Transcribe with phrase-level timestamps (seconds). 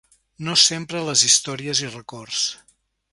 [0.45, 2.41] No sempre a les històries i records!